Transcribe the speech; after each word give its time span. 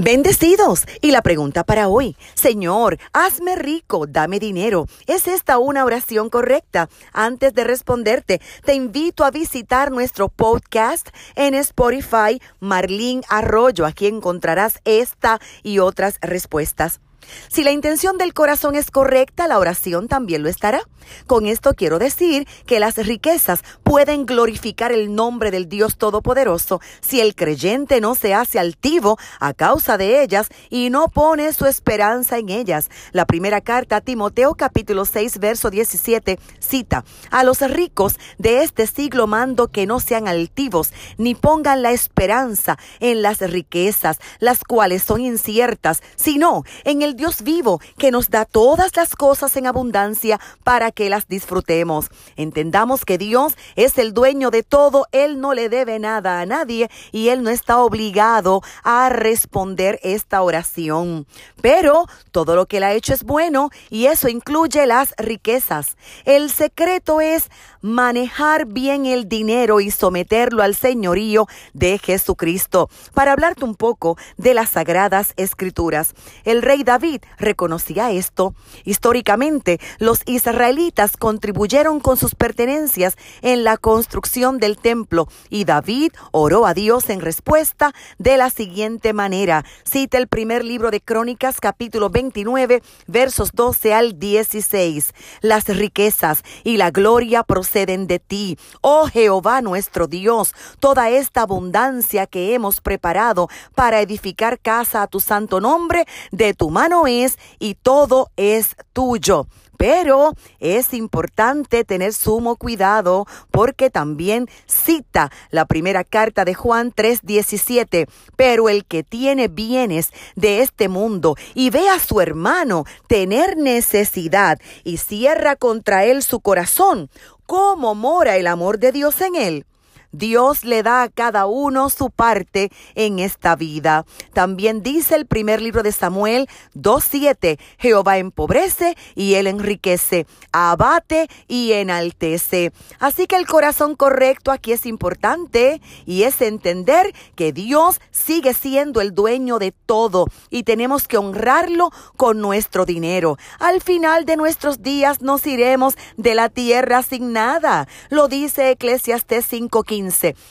Bendecidos. 0.00 0.86
Y 1.02 1.10
la 1.10 1.22
pregunta 1.22 1.64
para 1.64 1.88
hoy, 1.88 2.16
Señor, 2.34 2.98
hazme 3.12 3.56
rico, 3.56 4.06
dame 4.06 4.38
dinero. 4.38 4.86
¿Es 5.08 5.26
esta 5.26 5.58
una 5.58 5.84
oración 5.84 6.30
correcta? 6.30 6.88
Antes 7.12 7.52
de 7.52 7.64
responderte, 7.64 8.40
te 8.64 8.74
invito 8.74 9.24
a 9.24 9.32
visitar 9.32 9.90
nuestro 9.90 10.28
podcast 10.28 11.08
en 11.34 11.54
Spotify, 11.54 12.40
Marlín 12.60 13.22
Arroyo. 13.28 13.86
Aquí 13.86 14.06
encontrarás 14.06 14.78
esta 14.84 15.40
y 15.64 15.80
otras 15.80 16.18
respuestas. 16.20 17.00
Si 17.48 17.64
la 17.64 17.70
intención 17.70 18.18
del 18.18 18.34
corazón 18.34 18.74
es 18.74 18.90
correcta, 18.90 19.48
la 19.48 19.58
oración 19.58 20.08
también 20.08 20.42
lo 20.42 20.48
estará. 20.48 20.80
Con 21.26 21.46
esto 21.46 21.74
quiero 21.74 21.98
decir 21.98 22.46
que 22.66 22.80
las 22.80 22.96
riquezas 22.96 23.62
pueden 23.82 24.26
glorificar 24.26 24.92
el 24.92 25.14
nombre 25.14 25.50
del 25.50 25.68
Dios 25.68 25.96
Todopoderoso 25.96 26.80
si 27.00 27.20
el 27.20 27.34
creyente 27.34 28.00
no 28.00 28.14
se 28.14 28.34
hace 28.34 28.58
altivo 28.58 29.18
a 29.40 29.54
causa 29.54 29.96
de 29.96 30.22
ellas 30.22 30.48
y 30.70 30.90
no 30.90 31.08
pone 31.08 31.52
su 31.52 31.66
esperanza 31.66 32.38
en 32.38 32.50
ellas. 32.50 32.90
La 33.12 33.24
primera 33.24 33.60
carta 33.60 33.96
a 33.96 34.00
Timoteo 34.00 34.54
capítulo 34.54 35.04
6 35.04 35.38
verso 35.38 35.70
17 35.70 36.38
cita, 36.60 37.04
a 37.30 37.44
los 37.44 37.60
ricos 37.60 38.18
de 38.38 38.62
este 38.62 38.86
siglo 38.86 39.26
mando 39.26 39.68
que 39.68 39.86
no 39.86 40.00
sean 40.00 40.28
altivos 40.28 40.92
ni 41.16 41.34
pongan 41.34 41.82
la 41.82 41.92
esperanza 41.92 42.78
en 43.00 43.22
las 43.22 43.40
riquezas, 43.40 44.18
las 44.38 44.64
cuales 44.64 45.02
son 45.02 45.20
inciertas, 45.20 46.02
sino 46.16 46.64
en 46.84 47.02
el 47.02 47.16
Dios 47.18 47.42
vivo 47.42 47.80
que 47.98 48.12
nos 48.12 48.30
da 48.30 48.44
todas 48.44 48.94
las 48.94 49.16
cosas 49.16 49.56
en 49.56 49.66
abundancia 49.66 50.38
para 50.62 50.92
que 50.92 51.10
las 51.10 51.26
disfrutemos. 51.26 52.12
Entendamos 52.36 53.04
que 53.04 53.18
Dios 53.18 53.56
es 53.74 53.98
el 53.98 54.14
dueño 54.14 54.52
de 54.52 54.62
todo, 54.62 55.08
Él 55.10 55.40
no 55.40 55.52
le 55.52 55.68
debe 55.68 55.98
nada 55.98 56.40
a 56.40 56.46
nadie 56.46 56.88
y 57.10 57.30
Él 57.30 57.42
no 57.42 57.50
está 57.50 57.80
obligado 57.80 58.62
a 58.84 59.08
responder 59.08 59.98
esta 60.04 60.42
oración. 60.42 61.26
Pero 61.60 62.06
todo 62.30 62.54
lo 62.54 62.66
que 62.66 62.76
Él 62.76 62.84
ha 62.84 62.92
hecho 62.92 63.12
es 63.12 63.24
bueno 63.24 63.70
y 63.90 64.06
eso 64.06 64.28
incluye 64.28 64.86
las 64.86 65.12
riquezas. 65.18 65.96
El 66.24 66.50
secreto 66.50 67.20
es 67.20 67.50
manejar 67.80 68.66
bien 68.66 69.06
el 69.06 69.28
dinero 69.28 69.80
y 69.80 69.90
someterlo 69.90 70.62
al 70.62 70.76
señorío 70.76 71.48
de 71.72 71.98
Jesucristo. 71.98 72.88
Para 73.12 73.32
hablarte 73.32 73.64
un 73.64 73.74
poco 73.74 74.16
de 74.36 74.54
las 74.54 74.70
sagradas 74.70 75.32
escrituras, 75.36 76.14
el 76.44 76.62
rey 76.62 76.84
David 76.84 77.07
reconocía 77.38 78.10
esto. 78.10 78.54
Históricamente, 78.84 79.80
los 79.98 80.22
israelitas 80.26 81.16
contribuyeron 81.16 82.00
con 82.00 82.16
sus 82.16 82.34
pertenencias 82.34 83.16
en 83.42 83.64
la 83.64 83.76
construcción 83.76 84.58
del 84.58 84.76
templo 84.78 85.28
y 85.50 85.64
David 85.64 86.12
oró 86.32 86.66
a 86.66 86.74
Dios 86.74 87.10
en 87.10 87.20
respuesta 87.20 87.92
de 88.18 88.36
la 88.36 88.50
siguiente 88.50 89.12
manera. 89.12 89.64
Cita 89.84 90.18
el 90.18 90.28
primer 90.28 90.64
libro 90.64 90.90
de 90.90 91.00
Crónicas 91.00 91.60
capítulo 91.60 92.10
29 92.10 92.82
versos 93.06 93.52
12 93.52 93.94
al 93.94 94.18
16. 94.18 95.14
Las 95.40 95.66
riquezas 95.66 96.42
y 96.64 96.76
la 96.76 96.90
gloria 96.90 97.42
proceden 97.42 98.06
de 98.06 98.18
ti, 98.18 98.58
oh 98.80 99.06
Jehová 99.06 99.62
nuestro 99.62 100.06
Dios, 100.06 100.54
toda 100.80 101.10
esta 101.10 101.42
abundancia 101.42 102.26
que 102.26 102.54
hemos 102.54 102.80
preparado 102.80 103.48
para 103.74 104.00
edificar 104.00 104.58
casa 104.58 105.02
a 105.02 105.06
tu 105.06 105.20
santo 105.20 105.60
nombre, 105.60 106.06
de 106.32 106.54
tu 106.54 106.70
mano 106.70 106.87
es 107.06 107.38
y 107.58 107.74
todo 107.74 108.30
es 108.36 108.76
tuyo. 108.92 109.46
Pero 109.78 110.32
es 110.58 110.92
importante 110.92 111.84
tener 111.84 112.12
sumo 112.12 112.56
cuidado 112.56 113.26
porque 113.52 113.90
también 113.90 114.48
cita 114.66 115.30
la 115.50 115.66
primera 115.66 116.02
carta 116.02 116.44
de 116.44 116.54
Juan 116.54 116.92
3:17. 116.92 118.08
Pero 118.36 118.68
el 118.68 118.84
que 118.84 119.04
tiene 119.04 119.46
bienes 119.46 120.10
de 120.34 120.62
este 120.62 120.88
mundo 120.88 121.36
y 121.54 121.70
ve 121.70 121.88
a 121.88 122.00
su 122.00 122.20
hermano 122.20 122.84
tener 123.06 123.56
necesidad 123.56 124.58
y 124.82 124.96
cierra 124.96 125.54
contra 125.54 126.04
él 126.04 126.24
su 126.24 126.40
corazón, 126.40 127.08
¿cómo 127.46 127.94
mora 127.94 128.36
el 128.36 128.48
amor 128.48 128.80
de 128.80 128.90
Dios 128.90 129.20
en 129.20 129.36
él? 129.36 129.67
Dios 130.12 130.64
le 130.64 130.82
da 130.82 131.02
a 131.02 131.08
cada 131.08 131.46
uno 131.46 131.90
su 131.90 132.10
parte 132.10 132.70
en 132.94 133.18
esta 133.18 133.56
vida. 133.56 134.06
También 134.32 134.82
dice 134.82 135.14
el 135.16 135.26
primer 135.26 135.60
libro 135.60 135.82
de 135.82 135.92
Samuel 135.92 136.48
2.7, 136.74 137.58
Jehová 137.78 138.18
empobrece 138.18 138.96
y 139.14 139.34
él 139.34 139.46
enriquece, 139.46 140.26
abate 140.52 141.28
y 141.46 141.72
enaltece. 141.72 142.72
Así 142.98 143.26
que 143.26 143.36
el 143.36 143.46
corazón 143.46 143.96
correcto 143.96 144.50
aquí 144.50 144.72
es 144.72 144.86
importante 144.86 145.80
y 146.06 146.22
es 146.22 146.40
entender 146.40 147.12
que 147.34 147.52
Dios 147.52 148.00
sigue 148.10 148.54
siendo 148.54 149.00
el 149.00 149.14
dueño 149.14 149.58
de 149.58 149.72
todo 149.72 150.26
y 150.50 150.62
tenemos 150.62 151.06
que 151.06 151.18
honrarlo 151.18 151.90
con 152.16 152.40
nuestro 152.40 152.86
dinero. 152.86 153.36
Al 153.58 153.82
final 153.82 154.24
de 154.24 154.36
nuestros 154.36 154.82
días 154.82 155.20
nos 155.20 155.46
iremos 155.46 155.96
de 156.16 156.34
la 156.34 156.48
tierra 156.48 157.02
sin 157.02 157.32
nada. 157.32 157.88
Lo 158.08 158.28
dice 158.28 158.70
Eclesiastes 158.70 159.52
5.15 159.52 159.97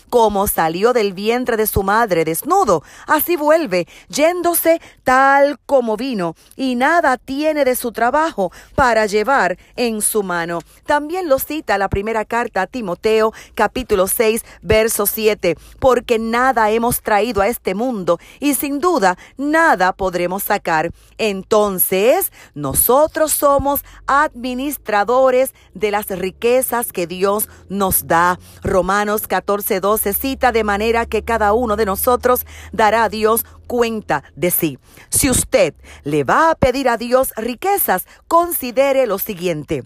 como 0.09 0.47
salió 0.47 0.93
del 0.93 1.13
vientre 1.13 1.57
de 1.57 1.67
su 1.67 1.83
madre 1.83 2.25
desnudo, 2.25 2.83
así 3.05 3.35
vuelve, 3.35 3.87
yéndose 4.09 4.81
tal 5.03 5.59
como 5.65 5.97
vino, 5.97 6.35
y 6.55 6.75
nada 6.75 7.17
tiene 7.17 7.65
de 7.65 7.75
su 7.75 7.91
trabajo 7.91 8.51
para 8.75 9.05
llevar 9.05 9.57
en 9.75 10.01
su 10.01 10.23
mano. 10.23 10.59
También 10.85 11.29
lo 11.29 11.39
cita 11.39 11.77
la 11.77 11.89
primera 11.89 12.25
carta 12.25 12.61
a 12.63 12.67
Timoteo, 12.67 13.33
capítulo 13.55 14.07
6, 14.07 14.43
verso 14.61 15.05
7, 15.05 15.57
porque 15.79 16.19
nada 16.19 16.69
hemos 16.69 17.01
traído 17.01 17.41
a 17.41 17.47
este 17.47 17.75
mundo, 17.75 18.19
y 18.39 18.53
sin 18.53 18.79
duda 18.79 19.17
nada 19.37 19.93
podremos 19.93 20.43
sacar. 20.43 20.91
Entonces, 21.17 22.31
nosotros 22.53 23.31
somos 23.31 23.81
administradores 24.05 25.53
de 25.73 25.91
las 25.91 26.07
riquezas 26.07 26.91
que 26.91 27.07
Dios 27.07 27.49
nos 27.69 28.07
da. 28.07 28.39
Romanos 28.63 29.27
14, 29.27 29.36
12 29.41 30.13
cita 30.13 30.51
de 30.51 30.63
manera 30.63 31.05
que 31.05 31.23
cada 31.23 31.53
uno 31.53 31.75
de 31.75 31.85
nosotros 31.85 32.45
dará 32.71 33.03
a 33.03 33.09
Dios 33.09 33.45
cuenta 33.67 34.23
de 34.35 34.51
sí. 34.51 34.79
Si 35.09 35.29
usted 35.29 35.73
le 36.03 36.23
va 36.23 36.51
a 36.51 36.55
pedir 36.55 36.89
a 36.89 36.97
Dios 36.97 37.33
riquezas, 37.35 38.05
considere 38.27 39.07
lo 39.07 39.19
siguiente. 39.19 39.83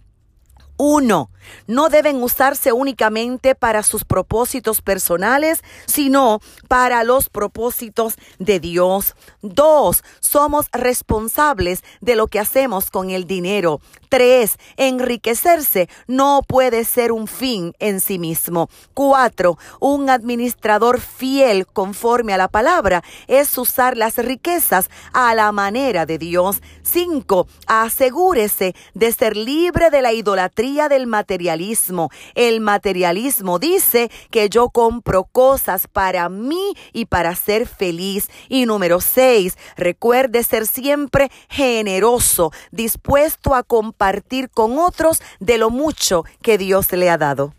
Uno, 0.84 1.30
no 1.68 1.90
deben 1.90 2.24
usarse 2.24 2.72
únicamente 2.72 3.54
para 3.54 3.84
sus 3.84 4.04
propósitos 4.04 4.82
personales, 4.82 5.64
sino 5.86 6.42
para 6.68 7.04
los 7.04 7.30
propósitos 7.30 8.16
de 8.40 8.60
Dios. 8.60 9.16
Dos, 9.44 10.04
somos 10.22 10.66
responsables 10.72 11.84
de 12.00 12.16
lo 12.16 12.26
que 12.26 12.40
hacemos 12.40 12.90
con 12.90 13.12
el 13.12 13.28
dinero. 13.28 13.80
Tres, 14.10 14.58
enriquecerse 14.76 15.88
no 16.08 16.42
puede 16.46 16.84
ser 16.84 17.12
un 17.12 17.28
fin 17.28 17.74
en 17.80 18.00
sí 18.00 18.18
mismo. 18.18 18.68
Cuatro, 18.94 19.58
un 19.80 20.10
administrador 20.10 21.00
fiel 21.00 21.66
conforme 21.66 22.34
a 22.34 22.38
la 22.38 22.50
palabra 22.50 23.04
es 23.28 23.56
usar 23.58 23.96
las 23.98 24.18
riquezas 24.18 24.90
a 25.14 25.34
la 25.36 25.52
manera 25.52 26.06
de 26.06 26.18
Dios. 26.18 26.62
Cinco, 26.84 27.48
asegúrese 27.68 28.76
de 28.96 29.12
ser 29.14 29.38
libre 29.38 29.92
de 29.92 30.02
la 30.02 30.12
idolatría 30.12 30.71
del 30.72 31.06
materialismo. 31.06 32.10
El 32.34 32.62
materialismo 32.62 33.60
dice 33.60 34.10
que 34.30 34.50
yo 34.50 34.70
compro 34.70 35.26
cosas 35.26 35.88
para 35.88 36.30
mí 36.30 36.74
y 36.94 37.06
para 37.06 37.36
ser 37.36 37.68
feliz. 37.68 38.30
Y 38.48 38.66
número 38.66 39.02
seis, 39.02 39.58
recuerde 39.76 40.44
ser 40.44 40.66
siempre 40.66 41.30
generoso, 41.50 42.52
dispuesto 42.72 43.54
a 43.54 43.64
compartir 43.64 44.50
con 44.50 44.80
otros 44.80 45.22
de 45.40 45.58
lo 45.58 45.70
mucho 45.70 46.24
que 46.42 46.58
Dios 46.58 46.92
le 46.92 47.10
ha 47.10 47.18
dado. 47.18 47.54